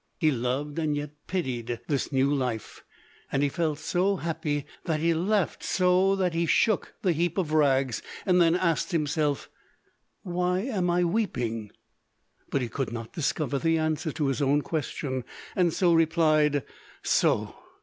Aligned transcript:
He 0.17 0.31
loved 0.31 0.79
and 0.79 0.95
yet 0.97 1.11
pitied 1.27 1.79
this 1.87 2.11
new 2.11 2.33
life, 2.33 2.83
and 3.31 3.43
he 3.43 3.49
felt 3.49 3.77
so 3.77 4.15
happy, 4.15 4.65
that 4.85 4.99
he 4.99 5.13
laughed 5.13 5.61
so 5.61 6.15
that 6.15 6.33
he 6.33 6.47
shook 6.47 6.95
the 7.03 7.11
heap 7.11 7.37
of 7.37 7.51
rags, 7.51 8.01
and 8.25 8.41
then 8.41 8.55
asked 8.55 8.93
himself: 8.93 9.47
"Why 10.23 10.61
am 10.61 10.89
I 10.89 11.03
weeping?" 11.03 11.69
But 12.49 12.63
he 12.63 12.67
could 12.67 12.91
not 12.91 13.13
discover 13.13 13.59
the 13.59 13.77
answer 13.77 14.11
to 14.13 14.25
his 14.29 14.41
own 14.41 14.63
question, 14.63 15.23
and 15.55 15.71
so 15.71 15.93
replied: 15.93 16.63
"So!" 17.03 17.53